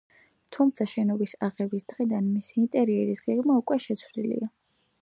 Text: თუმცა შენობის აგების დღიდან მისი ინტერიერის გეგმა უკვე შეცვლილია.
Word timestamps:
თუმცა 0.55 0.87
შენობის 0.93 1.35
აგების 1.49 1.85
დღიდან 1.93 2.27
მისი 2.39 2.59
ინტერიერის 2.63 3.23
გეგმა 3.31 3.61
უკვე 3.65 3.81
შეცვლილია. 3.89 4.53